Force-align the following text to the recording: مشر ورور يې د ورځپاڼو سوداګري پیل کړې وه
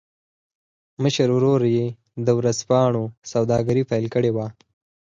مشر 1.03 1.27
ورور 1.35 1.61
يې 1.75 1.85
د 2.25 2.27
ورځپاڼو 2.39 3.03
سوداګري 3.31 3.83
پیل 3.89 4.05
کړې 4.13 4.31
وه 4.35 4.47